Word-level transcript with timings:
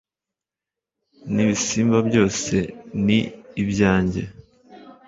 n'ibisimba 1.33 1.97
byose 2.07 2.55
ni 3.05 3.19
ibyanjye 3.61 4.21